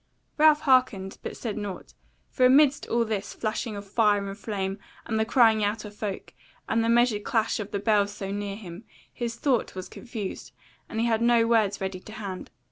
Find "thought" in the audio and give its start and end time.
9.35-9.75